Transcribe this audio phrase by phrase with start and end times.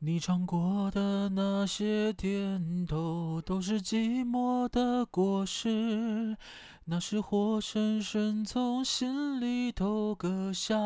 [0.00, 6.36] 你尝过的那些甜头，都是寂寞的果实，
[6.84, 10.76] 那是活生生从心里头割下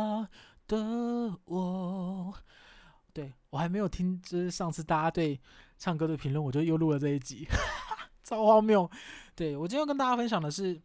[0.69, 2.33] 的我。
[3.13, 5.41] 对，我还没有听，就是上次大家对
[5.77, 7.49] 唱歌的评论，我就又录了这一集，
[8.23, 8.89] 超荒谬。
[9.35, 10.81] 对，我今天要跟大家分享的是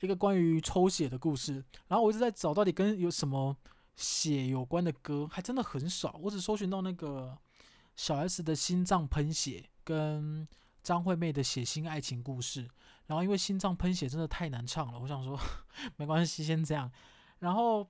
[0.00, 3.56] 一个关于抽血的故事，然后我一直在找到底跟有什么
[3.96, 7.38] 血有关的歌，还真的很少，我只搜寻到那个。
[8.00, 10.48] 小 S 的心脏喷血跟
[10.82, 12.66] 张惠妹的血腥爱情故事，
[13.04, 15.38] 然后因为心脏喷血真的太难唱了，我想说
[15.98, 16.90] 没关系，先这样。
[17.40, 17.86] 然后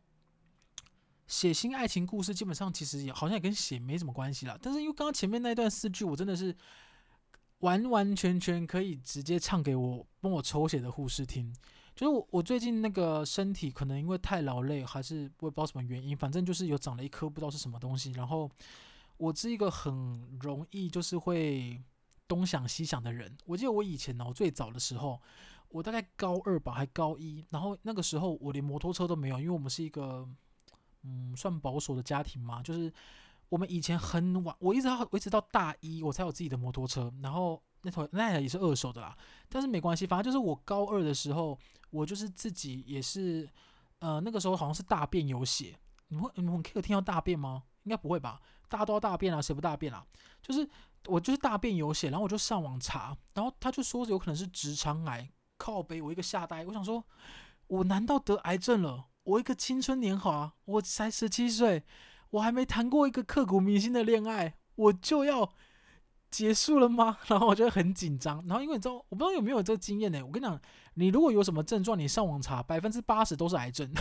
[1.28, 6.52] 血腥爱情故事基本上其实也好像也跟血没什么关系啦，但是因为刚刚前面那段四句，我真的是
[7.60, 11.54] 完完全全可以直接唱给我帮我抽血的护士听。
[11.94, 18.50] 就是我我最近那个身体可能因为太劳累，还是我也不知道什么原因，反正就是有长了一颗不知道是什么东西，然后。
[19.20, 21.78] 我是一个很容易就是会
[22.26, 23.36] 东想西想的人。
[23.44, 25.20] 我记得我以前呢，我最早的时候，
[25.68, 30.26] 我大概高二吧，还高一，然后那个时候我连摩托车都没有，因为我们是一个
[31.02, 32.90] 嗯算保守的家庭嘛，就是
[33.50, 39.14] 我们以前很晚，我一直到我一直到大一我才有自己的摩托车，然后那台那也是二手的啦，
[39.50, 41.58] 但是没关系，反正就是我高二的时候，
[41.90, 43.46] 我就是自己也是
[43.98, 47.64] 呃那个时候好像是大便有血，你们你们可以听到大便吗？
[47.84, 48.40] 应该不会吧？
[48.68, 50.04] 大家都大便啊，谁不大便啊？
[50.42, 50.68] 就是
[51.06, 57.04] 我就是大便有血，然后我就上网查，然后他就说有可能是直肠癌，靠北，我一个吓呆，我想说，
[57.66, 59.06] 我难道得癌症了？
[59.24, 61.84] 我一个青春年华，我才十七岁，
[62.30, 65.52] 我还没谈过一个刻骨铭心的恋爱，我就要
[66.30, 67.18] 结束了吗？
[67.28, 70.24] 然后我就很紧张，然后因为你知道，我不知道有没有这个经验呢？
[70.24, 70.60] 我跟你讲，
[70.94, 73.92] 你如果有什么症状，你上网查，百分之八十都是癌症。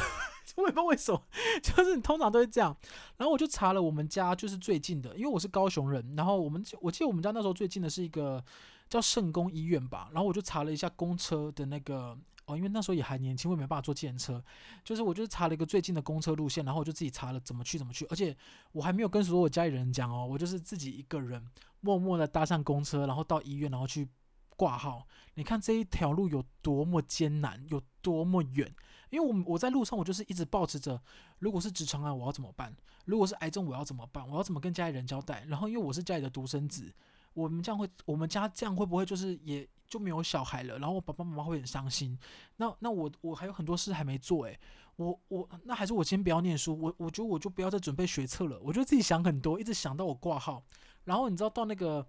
[0.56, 1.22] 我也不知道为什么，
[1.62, 2.76] 就是你通常都会这样。
[3.18, 6.16] 然后我就查了我们家就是最近的，因为我是高雄人。
[6.16, 8.44] 然后我们我记得我们家那时候最近的是一个
[8.90, 10.10] 叫圣公医院吧。
[10.12, 14.44] 然后我就查了一下公车的那个哦，因为那时候也还年轻，我也没办法坐计程车。
[14.84, 18.06] 就是我就是查了一个最近的公车路线，然后我就自己查了怎么去怎么去。
[18.06, 18.36] 而且
[18.72, 21.46] 我还没有跟所有家里人讲哦，我就是自己一个人
[21.82, 24.08] 默默的搭上公车，然后到医院，然后去
[24.56, 25.08] 挂号。
[25.36, 28.74] 你看这一条路有多么艰难，有多么远。
[29.10, 31.02] 因为我我在路上，我就是一直抱持着，
[31.40, 32.76] 如果是直肠癌，我要怎么办？
[33.06, 34.28] 如果是癌症，我要怎么办？
[34.30, 35.44] 我要怎么跟家里人交代？
[35.48, 36.94] 然后，因为我是家里的独生子，
[37.34, 40.78] 我们这样会，我们家这样会不会就是也就没有小孩了？
[40.78, 42.18] 然后我爸爸妈妈会很伤心。
[42.58, 44.60] 那那我我还有很多事还没做，诶，
[44.98, 48.60] 我我那还是我先不要念书，我我觉得我就不要再准备学测了。
[48.62, 50.64] 我就自己想很多，一直想到我挂号。
[51.06, 52.06] 然后你知道到那个，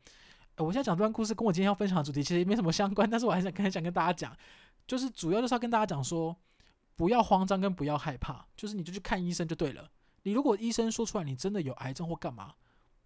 [0.58, 4.36] 我现在讲这段故事跟我今天要分享的主题其实也没什么相关，但是我还想跟想跟大家讲，
[4.86, 6.36] 就是主要就是要跟大家讲说。
[7.00, 9.90] 不要慌张，跟不要害怕，就是你就去看医生就对了。
[10.24, 12.52] 你如果医生说出来你真的有癌症或干嘛，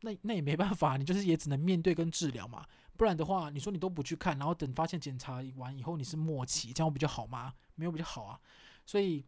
[0.01, 2.67] 那那也没办法，你就是也只能面对跟治疗嘛。
[2.97, 7.55] 不然的话，你说你都不去看，然后等发现检查完以后你是末期，这样比较好吗？
[7.77, 8.41] 没有比较好啊。
[8.85, 9.25] 所以，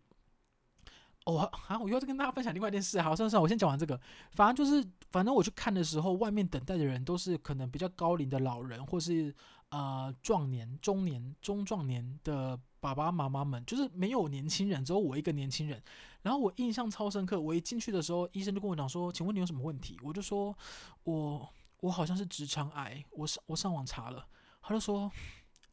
[1.27, 1.39] 哦、
[1.69, 3.01] 啊，我又要跟大家分享另外一件事。
[3.01, 4.01] 好，算了算了，我先讲完这个。
[4.33, 9.33] 反正就是，反正我去看的时候，外面等待的人都是可能比较高龄的老人，或是
[9.71, 12.59] 呃壮年、中年、中壮年的。
[12.79, 15.83] 爸爸妈妈们就是没有年轻人，只有我一个年轻人。
[16.23, 20.57] 然后我印象超深刻，我一进去的时候，医生就跟我讲说：“请问你有什么问题？”我就说
[21.03, 21.49] ：“我
[21.81, 24.25] 我好像是直肠癌。”我上我上网查了，
[24.63, 25.11] 他就说：“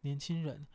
[0.01, 0.65] 年轻人，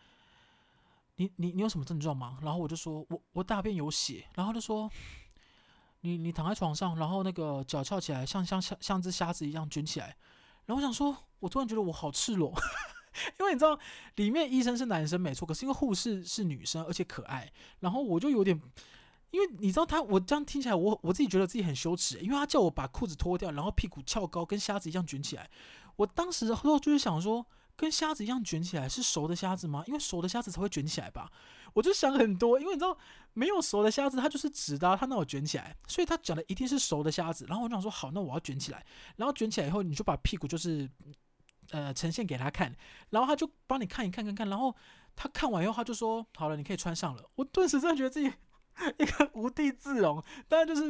[1.16, 4.88] 你你你有什么症状吗？”然后我就说：“我我大便有血。”然后他就说
[6.02, 10.16] ：“你你躺在床上，然后那个脚翘起来，像像像像只虾子一样卷起来。”
[10.66, 12.54] 然后我想说，我突然觉得我好赤裸。
[13.38, 13.78] 因为你知道，
[14.16, 18.60] 里面医生是男生没错，可是因为护士是女生，而且可爱，然后我就有点，
[19.30, 25.50] 因为你知道他，我这样听起来，我我自己觉得自己很羞耻，因为他叫我把裤子脱掉，然后屁股翘高，跟虾子一样卷起来。
[25.96, 27.44] 我当时后来就是想说，
[27.76, 29.82] 跟虾子一样卷起来是熟的虾子吗？
[29.86, 31.30] 因为熟的虾子才会卷起来吧？
[31.74, 32.96] 我就想很多，因为你知道，
[33.34, 35.76] 没有熟的虾子它就是直的，它哪有卷起来？
[35.86, 37.44] 所以他讲的一定是熟的虾子。
[37.48, 38.84] 然后我就想说，好，那我要卷起来。
[39.16, 40.88] 然后卷起来以后，你就把屁股就是。
[41.70, 42.74] 呃，呈现给他看，
[43.10, 44.74] 然后他就帮你看一看，看看，然后
[45.14, 48.26] 他看完以后，他就说：“好了，你可以穿上了。”我顿时真的觉得自己
[48.98, 50.22] 一个无地自容。
[50.48, 50.86] 当然，就是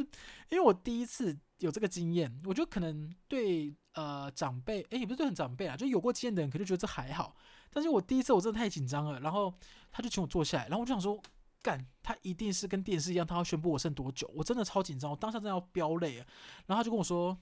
[0.49, 7.35] 因为我第一次有这个经验，我觉得可能对呃长辈，诶，也不是对很长辈啊，就有过经验的人，可能觉得这还好。
[7.71, 9.19] 但是我第一次，我真的太紧张了。
[9.19, 9.53] 然后
[9.91, 11.21] 他就请我坐下来，然后我就想说，
[11.61, 14.31] 干，他一定是跟电视一样，他要宣布我剩多久？
[14.33, 16.25] 我真的超紧张，我当下真的要飙泪啊。
[16.67, 17.37] 然后他就跟我说：“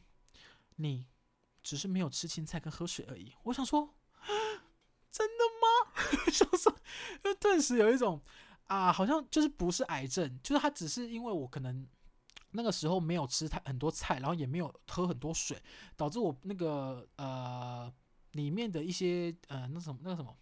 [0.78, 1.06] 你。”
[1.68, 3.34] 只是没有吃青菜跟喝水而已。
[3.44, 3.94] 我想说，
[5.12, 6.02] 真的吗？
[6.32, 6.74] 想说，
[7.22, 8.22] 就顿时有一种
[8.68, 11.86] 啊，好像就是不是癌症，就是他只是因为我可能
[12.52, 15.62] 那个时候没有吃太很多菜，然后也没有喝很多水，
[15.98, 17.94] 导致我那个呃
[18.32, 20.34] 里面的一些呃那什么那个什么，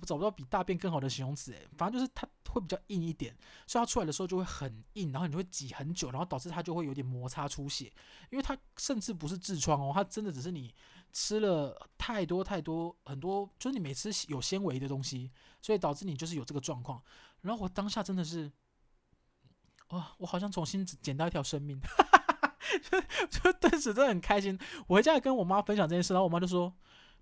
[0.00, 3.36] 我找不到比大便更好的形容词哎，反正就是它会比较硬一点，
[3.66, 7.92] 所以它出来的时候就会很硬，然后你就会挤很久，然后导致它就会有点摩擦出血，
[8.30, 10.74] 因为它甚至不是痔疮哦，它真的只是你
[11.12, 15.30] 吃了太多太多很多，就是你每次有纤维的东西，
[15.60, 17.02] 所以导致你就是有这个状况。
[17.40, 18.50] 然后我当下真的是。
[19.92, 21.80] 哇、我好像重新捡到一条生命，
[22.90, 23.00] 就
[23.30, 24.58] 就顿时真的很开心。
[24.86, 26.70] 我回家跟我妈分享这件事，然后我妈就说：“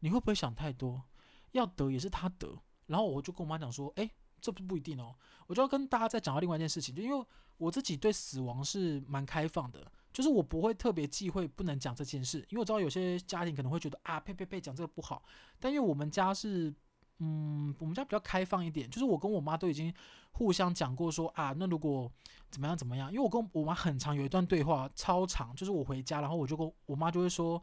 [0.01, 1.05] 你会不会想太多？
[1.53, 4.11] 要得也是他得。”然后我就跟我妈讲说：“诶，
[4.41, 5.15] 这不不一定哦。”
[5.47, 7.27] 我就要跟大家再讲到另外一件事情，就因为
[7.59, 15.23] 我自己对死亡是蛮开放的，就是我不会特别忌讳不能讲这件事，因为我知道有些家庭可能会觉得啊，呸呸呸，讲这个不好。
[15.61, 16.75] 但因为我们家是。
[17.19, 19.91] 嗯，我们家比较开放一点，就是我跟我妈都已经
[20.33, 22.13] 互相讲过说啊，那如果
[22.51, 27.63] 怎么样怎么样，因为我跟我妈很长有一段对话，超长，就是我回家，然后我就跟我妈就会说，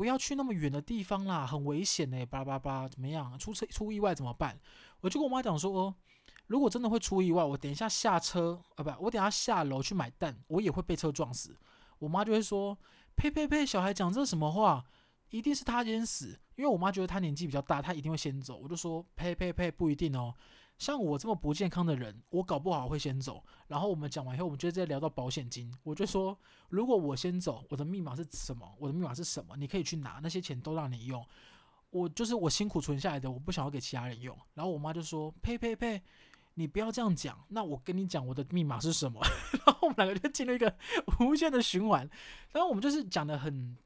[0.00, 3.38] 不要去那么远的地方啦，很危险呢，巴拉巴拉巴拉，怎么样？
[3.38, 4.58] 出车出意外怎么办？
[5.02, 5.94] 我就跟我妈讲说，哦，
[6.46, 11.54] 如果真的会出意外，我等一下下车啊，不，我等下下楼去买蛋，我也会被车撞死。
[11.98, 12.78] 我妈就会说，
[13.14, 14.82] 呸呸呸，小孩讲这什么话？
[15.28, 18.56] 一定是他先死，因为我妈觉得他年纪比较大，他一定会先走。
[18.56, 20.34] 我就说呸呸呸，不一定哦。
[20.80, 23.44] 像我这么不健康的人，我搞不好会先走。
[23.68, 25.70] 然后我们讲完以后，我们就直接聊到保险金。
[25.82, 26.36] 我就说，
[26.70, 28.66] 如果我先走，我的密码是什么？
[28.78, 29.54] 我的密码是什么？
[29.58, 31.22] 你可以去拿，那些钱都让你用。
[31.90, 34.34] 我就是我辛苦存下来的，我不想要给其他人用。
[34.54, 36.02] 然后我妈就说呸呸呸，
[36.54, 37.38] 你不要这样讲。
[37.48, 39.20] 那我跟你讲我的密码是什么？
[39.66, 40.74] 然后我们两个就进入一个
[41.20, 42.08] 无限的循环。
[42.52, 43.76] 然后我们就是讲得很。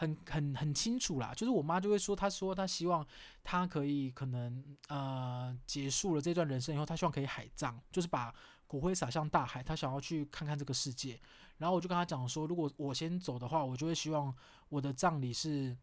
[0.00, 3.06] 很很很清楚啦，就是我妈就会说，她说她希望
[3.44, 8.34] 她可以可能呃结束了这段人生以后，她希望可以海葬，就是把
[8.66, 11.20] 骨灰撒向大海，她想要去看看这个世界。
[11.58, 14.34] 然后我就跟她讲说，如果我先走的话，我就会希望
[14.70, 15.76] 我的葬礼是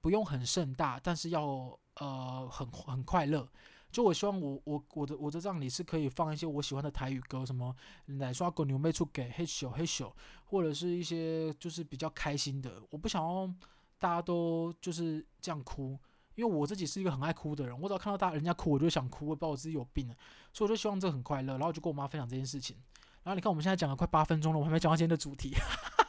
[0.00, 3.48] 不用很盛大，但是要呃很很快乐。
[3.98, 7.74] 就我希望我我我的我的葬礼是可以放一些我喜欢的台语歌，什么
[8.06, 10.08] 奶刷狗牛妹出给嘿咻嘿咻，
[10.44, 12.80] 或者是一些就是比较开心的。
[12.90, 13.52] 我不想要
[13.98, 15.98] 大家都就是这样哭，
[16.36, 17.76] 因为我自己是一个很爱哭的人。
[17.80, 20.14] 我只要看到大人家哭，我就想哭，我不知道我自己有病了，
[20.52, 21.54] 所以我就希望这很快乐。
[21.54, 22.76] 然后就跟我妈分享这件事情。
[23.24, 25.56] 然后你看我们现在讲了快八分钟了，我还没讲到今天的主题。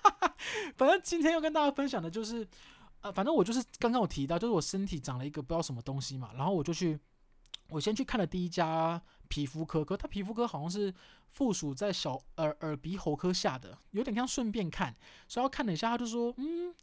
[0.78, 2.48] 反正今天要跟大家分享的就是，
[3.02, 7.00] 呃，反正我就是刚刚我提到，就是我身体长了一个不知道什么东西嘛，然后我就去。
[7.70, 10.94] 我先去看了第一家皮肤科，可他皮肤科好像是
[11.30, 14.96] 附属在小耳耳鼻喉科下的，有点像顺便看，
[15.28, 16.74] 所以要看了一下，他就说，嗯，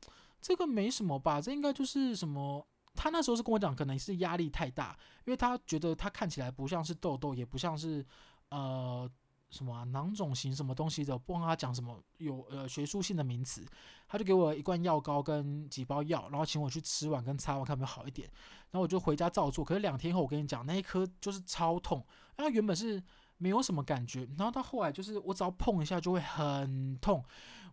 [0.41, 2.67] 这个没什么吧，这应该就是什么？
[2.95, 8.05] 他那时候是跟我讲，可能是压力太大，因为他觉得他看起来不像是痘痘，也不像是
[8.51, 9.11] 呃。
[9.51, 13.65] 什么，囊肿型什么东西的，不跟他讲什么有呃学术性的名词，
[14.09, 18.29] 他就给我一罐药膏跟几包药，然后请我去吃完跟擦完看有没有好一点，
[18.71, 19.65] 然后我就回家照做。
[19.65, 22.05] 可是两天后，我跟你讲，那一颗就是超痛，
[22.37, 23.03] 它原本是
[23.39, 27.25] 没有什么感觉，然后到后来就是我只要碰一下就会很痛，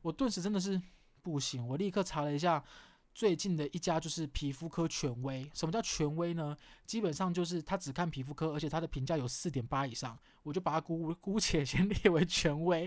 [0.01, 0.81] 我顿时真的是
[1.21, 2.63] 不行，我立刻查了一下。
[3.13, 5.49] 最近的一家就是皮肤科权威。
[5.53, 6.57] 什么叫权威呢？
[6.85, 12.81] 基本上就是他只看皮肤科，而且他的评价有四点八以上，我就把它姑姑且先 列为权威。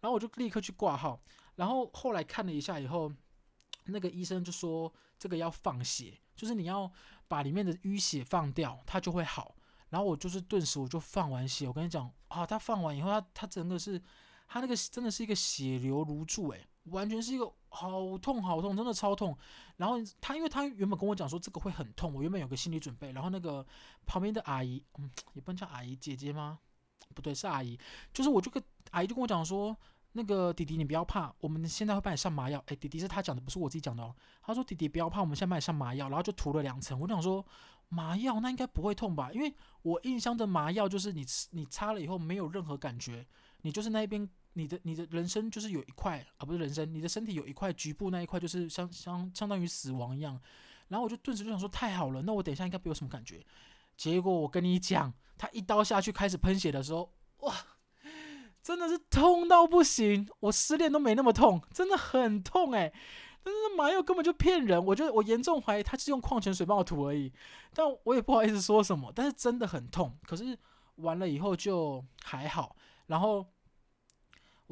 [0.00, 1.20] 然后我就立刻去挂号。
[1.54, 3.10] 然后后来看了一下以后，
[3.86, 6.90] 那个医生就说这个要放血，就是你要
[7.28, 9.56] 把里面的淤血放掉，它就会好。
[9.88, 14.00] 然后我就是顿时我就放完血，我跟你讲啊，他放完以后，他他真的是，
[14.48, 17.50] 他那个真的是一个血流如注，诶，完全是一个。
[17.74, 19.36] 好痛好痛，真的超痛。
[19.78, 23.12] 然后他，因为他原本跟我讲说这个会很痛，我原本有个心理准备。
[23.12, 23.66] 然后那个
[24.04, 26.58] 旁边的阿姨，嗯，也不能叫阿姨，姐姐吗？
[27.14, 27.78] 不对，是阿姨。
[28.12, 29.74] 就是我就跟阿姨就跟我讲说，
[30.12, 32.62] 那个弟弟你不要怕，我们现在会帮你上麻药。
[32.66, 34.14] 诶，弟弟是他讲的，不是我自己讲的哦。
[34.42, 37.00] 他说弟弟不要怕，我们现在帮你上麻药，然后就涂了两层。
[37.00, 37.44] 我想说
[37.88, 39.32] 麻药那应该不会痛吧？
[39.32, 43.26] 因为我印象的麻药就是你你擦了以后没有任何感觉，
[43.62, 44.28] 你就是那边。
[44.54, 50.38] 你的你的人生就是有一块啊，不是人生，你的身体有一块局部那一块就是相相相当于死亡一样，
[50.88, 53.44] 然后我就顿时就想说太好了，那我等一下应该不有什么感觉。
[53.96, 57.54] 结果我跟你讲，他一刀下去开始喷血的时候，哇，
[58.62, 62.92] 真的是痛到不行，我失恋都没那么痛，真的很痛哎。
[63.42, 67.32] 但是麻药根本就骗人，我觉得我严重怀疑他是用矿泉水帮我涂而已，
[67.74, 70.16] 但我也不好意思说什么，但是真的很痛。
[70.24, 70.58] 可是
[70.96, 73.46] 完了以后就还好，然后。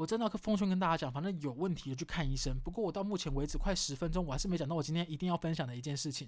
[0.01, 2.59] 我真的要奉劝跟大家讲，反正有问题就去看医生。
[2.61, 6.27] 不过我到目前为止快十分钟，我还是没讲到我今天一定要分享的一件事情。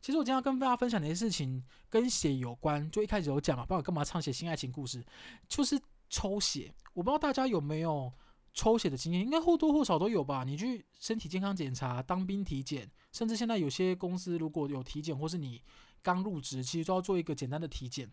[0.00, 5.00] 其实我今天要跟大家分享的一件事情跟血有关，就一开始有讲嘛，不然我干嘛唱写新爱情故事？
[5.48, 5.80] 就是
[6.10, 6.74] 抽血。
[6.92, 8.12] 我不知道大家有没有
[8.52, 10.42] 抽血的经验，应该或多或少都有吧？
[10.42, 15.62] 你去身体健康检查、当兵体检，甚至现在有些公司如果有体检，或是你
[16.02, 18.10] 刚入职，其实都要做一个简单的体检，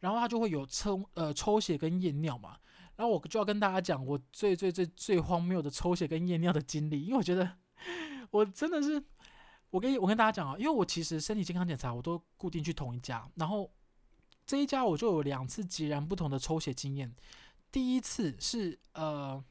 [0.00, 2.56] 然后他就会有抽呃抽血跟验尿嘛。
[3.00, 7.50] 然后我就要跟大家讲我最最最最荒谬的抽血跟验尿的经历，因为我觉得
[8.30, 9.02] 我真的是，
[9.70, 13.70] 我跟我跟大家讲啊，因为我其实身体健康检查我都固定去同一家，然后
[14.44, 17.16] 这一家我就有两次截然不同的抽血经验。
[17.72, 19.42] 第一次是呃。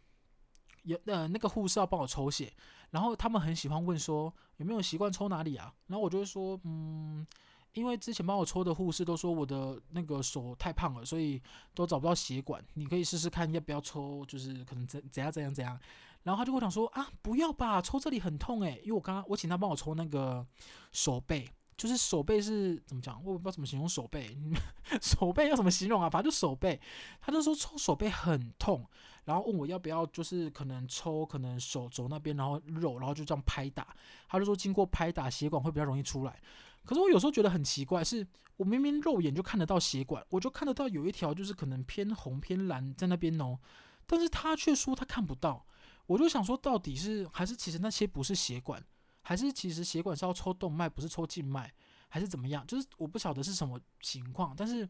[0.83, 2.51] 有呃，那个护士要帮我抽血，
[2.89, 5.71] 然后他们很喜欢问说有没有习惯抽哪里啊？
[5.87, 7.27] 然后我就会说，嗯，
[7.73, 11.41] 因为之前帮我抽的护士都说我的那个手太胖了，所以
[11.73, 12.63] 都找不到血管。
[12.73, 15.79] 你可以试试看要不要抽，就是可能怎怎样怎样怎样。
[16.23, 20.45] 然后他就会讲说啊，不要吧，抽这里很痛诶，因为我刚刚我请他帮我抽那个
[20.91, 21.47] 手背，
[21.77, 23.23] 就是手背是怎么讲？
[23.23, 24.35] 我不知道怎么形容手背，
[25.01, 26.09] 手背要怎么形容啊？
[26.09, 26.79] 反正就手背，
[27.21, 28.85] 他就说抽手背很痛。
[29.25, 33.95] 然后问我要不要，就是可能抽，可能手肘那边，然后肉，然后就这样拍打。
[34.27, 36.41] 他就说经过拍打，血管会比较容易出来。
[36.89, 38.25] 可是我有时候觉得很奇怪，是
[38.57, 43.59] 我明明肉眼就看得到血管，我就看得到有一条就是可能偏红偏蓝在那边哦，
[44.07, 45.63] 但是他却说他看不到。
[46.07, 48.83] 我就想说，到底是还是其实那些不是血管，
[49.21, 51.71] 还是其实血管是要抽动脉，不是抽静脉，
[52.07, 52.65] 还是怎么样？
[52.65, 54.89] 就是我不晓得是什么情况，但是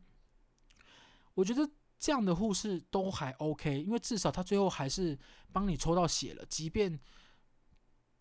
[1.33, 1.69] 我觉得。
[2.01, 5.19] 这样的护士都还 OK，因为至少他最后还是
[5.51, 6.97] 帮你抽到血了，即便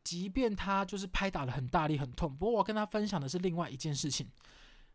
[0.08, 2.34] 即便他就是拍打得很大力很痛。
[2.34, 4.26] 不过我跟他分享的是另外一件事情，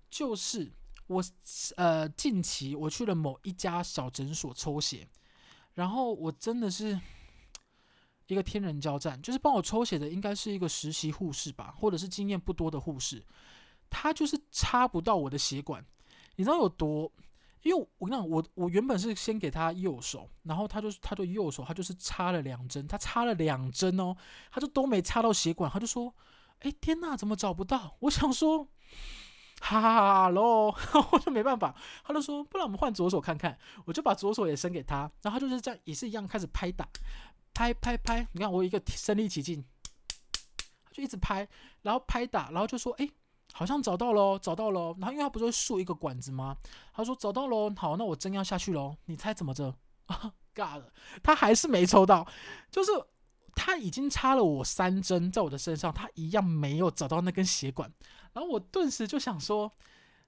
[0.10, 0.74] 就是
[1.06, 1.24] 我
[1.76, 5.08] 呃近期我去了某一家小诊所抽血，
[5.76, 7.00] 然后我真的是
[8.26, 13.24] 一个天人交战，就是帮我抽血的应该是一个实习护士吧，或者是经验不多的护士，
[13.92, 15.86] 他就是插不到我的血管，
[16.38, 17.12] 你知道有多？
[17.64, 24.16] 因为我跟你讲，我我原本是先给他右手，然后他就他就右手，他就是插了两针，他插了两针哦，
[24.52, 26.14] 他就都没插到血管，他就说
[26.60, 28.68] ：“哎，天哪，怎么找不到？”我想说
[29.62, 30.76] ：“哈喽，
[31.12, 36.86] 我就没办法。”他就说：“不然我们换左手看看。”我就把左手也伸给他，然后他就是这样，也是一样开始拍打，
[37.54, 38.28] 拍拍拍。
[38.34, 39.64] 你看我一个身临其境，
[40.84, 41.48] 他就一直拍，
[41.82, 43.10] 然后拍打，然后就说：“哎。”
[43.54, 44.94] 好像找到喽，找到喽。
[45.00, 46.58] 然后因为他不是竖一个管子吗？
[46.94, 48.98] 他说找到喽，好，那我针要下去喽。
[49.06, 49.74] 你猜怎么着？
[50.08, 50.92] 啊， 尬了，
[51.24, 52.28] 他还是没抽到。
[52.70, 52.92] 就是
[53.56, 57.90] 他已经插了我三针在我的身上，他一样没有找到那根血管。
[58.34, 59.72] 然后我顿时就想说，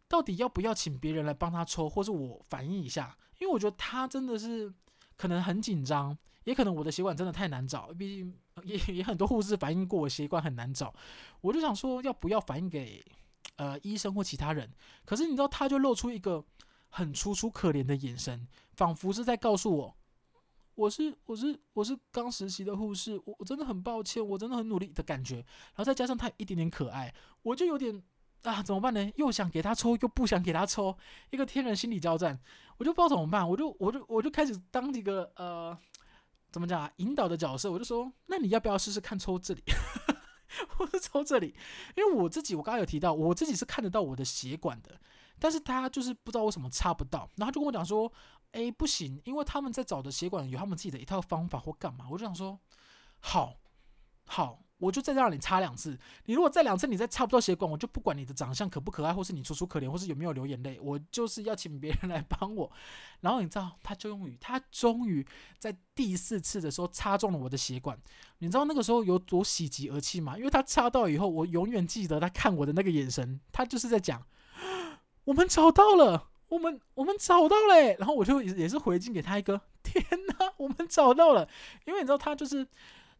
[0.07, 3.17] 到底要不要请别人来帮他抽，或是我反映一下？
[3.39, 4.71] 因为我觉得他真的是
[5.17, 7.87] 可能很紧张，也可能我的血管真的太难找。
[7.97, 8.33] 毕竟
[8.63, 10.93] 也也很多护士反映过我血管很难找，
[11.41, 13.03] 我就想说要不要反映给。
[13.57, 14.69] 呃，医生或其他人，
[15.05, 16.43] 可是你知道，他就露出一个
[16.89, 19.95] 很楚楚可怜的眼神，仿佛是在告诉我，
[20.73, 25.35] 我是我是我是刚实习的护士，我我真的很抱歉，我真的很努力的感觉。
[25.35, 28.03] 然后再加上他一点点可爱，我就有点
[28.43, 29.09] 啊，怎么办呢？
[29.15, 30.97] 又想给他抽，又不想给他抽，
[31.29, 32.37] 一个天人心理交战，
[32.77, 33.47] 我就不知道怎么办。
[33.47, 35.77] 我就我就我就开始当一个呃，
[36.55, 37.69] 怎么讲啊，引导的角色。
[37.69, 39.61] 我就说，那你要不要试试看抽这里？
[40.79, 41.53] 我是抽这里，
[41.97, 44.97] 因为我自己，我刚刚有提到，我自己是看得到我的血管的，
[45.37, 48.09] 但是他就是不知道为什么插不到，然后就跟我讲说，
[48.53, 52.57] 哎，不行，因为他们在找的血管有他们自己的一套方法或干嘛，我就想说，
[53.19, 53.57] 好，
[54.25, 54.61] 好。
[54.77, 62.69] 我就再让你插两次，你如果再两次你再插不到血管，我就不管你的长相可不可爱，或是你楚楚可怜，或是有没有流眼泪，我就是要请别人来帮我。
[63.21, 65.25] 然后你知道，他终于，他终于
[65.57, 67.97] 在第四次的时候插中了我的血管。
[68.39, 70.37] 你知道那个时候有多喜极而泣吗？
[70.37, 74.21] 因为他插到以后，我永远记得他看我的那个眼神，他就是在讲
[75.23, 80.05] ：“我们找到了，我们我们找到了。”然后我就也是回敬给他一个：“天
[80.37, 81.47] 哪，我们找到了！”
[81.87, 82.67] 因为你知道他就是。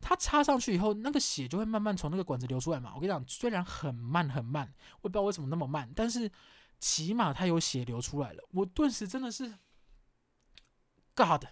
[0.02, 2.92] 它插上去以后，那个血就会慢慢从那个管子流出来嘛。
[2.96, 4.72] 我跟你讲，虽然很慢很慢，
[5.02, 6.30] 我也不知道为什么那么慢，但是
[6.80, 8.44] 起码它有血流出来了。
[8.52, 9.54] 我顿时真的是
[11.16, 11.46] ，God，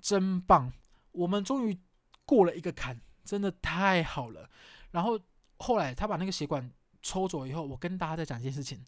[0.00, 0.72] 真棒！
[1.12, 1.80] 我们终于
[2.24, 4.48] 过了一个坎，真的太好了。
[4.92, 5.18] 然后
[5.58, 6.70] 后来他把那个血管
[7.02, 8.84] 抽走以后，我跟大家再讲一件事情。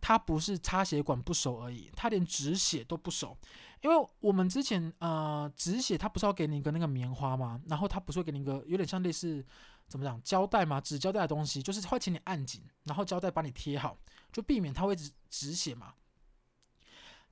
[0.00, 3.36] 他不是插血管不熟而已，他连止血都不熟。
[3.80, 7.60] 因为我们之前呃止血，他不是要给你一个那个棉花吗？
[7.68, 9.44] 然后他不是会给你一个有点像类似
[9.86, 10.80] 怎么讲胶带吗？
[10.80, 13.96] 纸胶带的东西，就是会请你按紧，然后胶带帮你贴好，
[14.32, 15.94] 就避免它会止止血嘛。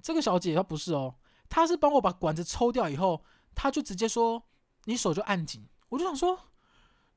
[0.01, 1.17] 这个小姐她不是哦，
[1.49, 4.45] 她是帮我把管子抽掉以后，她就直接说
[4.85, 5.67] 你手就按紧。
[5.89, 6.39] 我就想说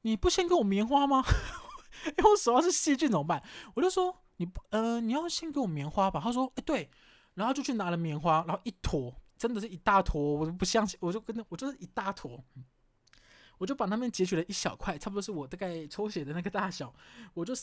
[0.02, 1.24] 你不先给我棉花吗？
[2.18, 3.44] 因为我手要是细菌怎么办？
[3.76, 4.24] 我就说。
[4.40, 6.22] 你不呃，你要先给我棉花吧。
[6.24, 6.90] 他说，哎，对，
[7.34, 12.42] 然后就去拿了棉花，然后一坨真的是一大坨，我都不相信，我就跟他我就是一大坨，
[13.58, 16.94] 我就把那边截取了一小块，差不多是我大概抽血的那个大小，
[17.34, 17.54] 我就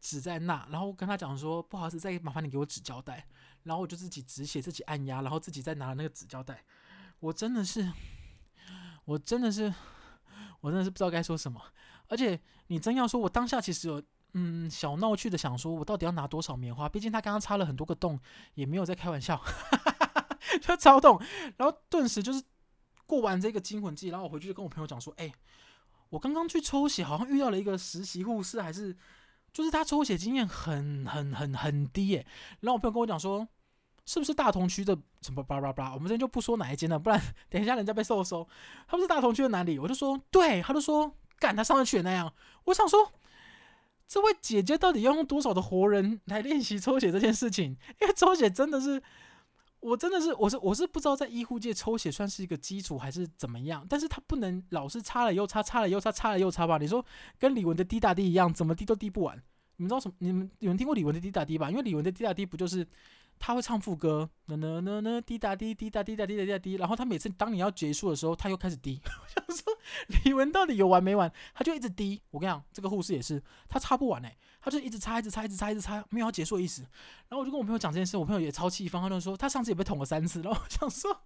[0.00, 3.26] 指在那，然后跟他讲说，不好意思，再麻烦你给我纸胶带，
[3.64, 6.64] 然后我就自己止血，自己按压，然后自己再拿了那个纸胶带，
[7.18, 7.90] 我真的是，
[9.04, 9.74] 我真的是，
[10.60, 11.60] 我真的是不知道该说什么，
[12.06, 14.00] 而且你真要说，我当下其实有。
[14.34, 16.88] 嗯，小闹趣的想说，我到底要拿多少棉花？
[16.88, 18.18] 毕竟他刚刚插了很多个洞，
[18.54, 21.20] 也没有在开玩笑，哈哈哈就超痛。
[21.56, 22.42] 然后顿时就是
[23.06, 25.32] 过完这个惊魂记，然后我回去就跟我朋友讲说，哎、
[26.10, 28.96] 我刚刚去抽血，好像遇到了一个实习护士，还是
[29.52, 32.26] 就是他抽血经验很很很很低耶。
[32.60, 33.46] 然后我朋友跟我讲说，
[34.06, 35.92] 是不是大同区的什么叭叭叭？
[35.94, 37.20] 我们这边就不说哪一间了，不然
[37.50, 38.46] 等一下人家被收收。
[38.86, 39.78] 他不是大同区的哪里？
[39.78, 42.32] 我就说对，他就说干他上次去的那样。
[42.64, 43.12] 我想说。
[44.10, 47.76] 这位姐姐到底要用多少的活人来练习抽血这件事情？
[48.02, 49.00] 因为抽血真的是，
[49.78, 56.76] 我真的是，我是我是不知道在医护界抽血算是一个基础还是怎么样，但是她不能老是擦了又擦，擦了又擦，擦了又擦吧？
[56.76, 57.06] 你说
[57.38, 59.40] 跟李玟的滴答滴一样，怎么滴都滴不完？
[59.76, 60.14] 你们知道什么？
[60.18, 61.70] 你们有人听过李玟的滴答滴吧？
[61.70, 62.84] 因为李玟的滴答滴不就是？
[63.42, 69.00] 他会唱副歌，呢呢呢呢，滴答滴滴答滴答滴答滴答滴，然后他每次当你要结束的时候，他又开始滴。
[69.02, 69.74] 我想说，
[70.08, 71.32] 李玟到底有完没完？
[71.54, 72.20] 他就一直滴。
[72.30, 76.82] 我跟你讲，这个护士也是，他擦不完哎，他就一直擦，一直擦，一直擦，一直擦，没有要结束的意思。
[76.82, 80.42] 然后我就跟我朋友讲这件事，我朋友也超气愤，他就说他上次也被捅了三次。
[80.44, 81.22] 然后我想说，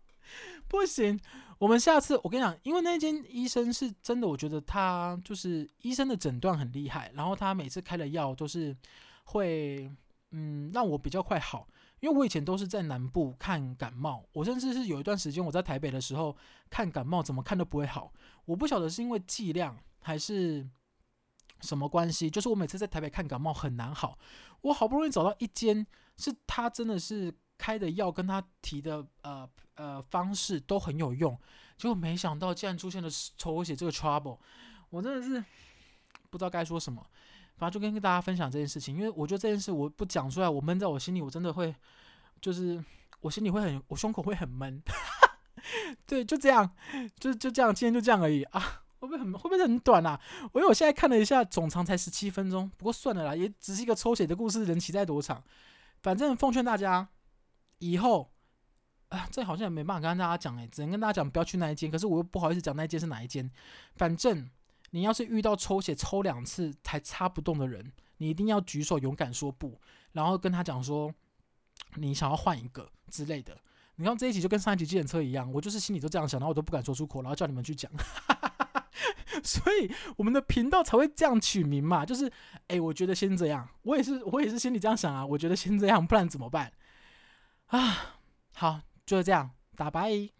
[0.68, 1.18] 不行，
[1.58, 8.76] 我们下次我跟你讲，因为那间医生是真的，我觉得他就是医生的诊断很厉害，然后他每次开的药都是
[9.24, 9.90] 会
[10.30, 11.66] 嗯让我比较快好。
[12.00, 16.36] 因为我以前都是在南部看感冒，我甚至是有一段时间我在台北的时候
[16.68, 18.12] 看感冒，怎么看都不会好。
[18.44, 20.68] 我不晓得是因为剂量还是
[21.60, 24.18] 什么关系，就是我每次在台北看感冒很难好。
[24.60, 25.86] 我好不容易找到一间，
[26.16, 31.38] 是他真的是开的药跟他提的呃呃方式都很有用，
[31.78, 33.08] 结果没想到竟然出现了
[33.38, 34.38] 抽血这个 trouble，
[34.90, 35.42] 我真的是
[36.28, 37.06] 不知道该说什么。
[37.56, 41.74] 反正就跟大家分享这件事情，因为我觉得这件事我不讲出来，我闷在我心里，我真的会，
[42.40, 42.82] 就是
[43.20, 44.82] 我心里会很，我胸口会很闷。
[46.04, 46.68] 对，就这样，
[47.18, 48.82] 就就这样，今天就这样而已啊。
[48.98, 50.20] 会不会很会不会很短啊？
[50.52, 55.42] 我因为我现在看了一下，总长才十七分钟，不过算了啦，也只是一个抽血的故事，人期待多长？
[56.02, 57.08] 反正奉劝大家，
[57.78, 58.30] 以后
[59.08, 63.50] 啊，这好像也没办法跟大家讲诶，只能跟大家讲不要去那一间，可是我又不好意思讲那一间是哪一间，
[63.94, 64.50] 反正。
[64.94, 69.80] 你要是遇到抽血抽两次才插不动的人，你一定要举手勇敢说不，
[70.12, 71.12] 然后跟他讲说
[71.96, 73.58] 你想要换一个之类的。
[73.96, 77.90] 你看这一集就跟上一集计程车一样，我就是心里都这样想，然后我都不敢说出口，然后叫你们去讲。
[79.42, 82.30] 所以我们的频道才会这样取名嘛，就是
[82.68, 86.72] 哎，我觉得先这样，我也是我也是心里这样想啊，我觉得先这样，不然怎么办
[87.66, 88.20] 啊？
[88.54, 90.33] 好，就是这样，打拜。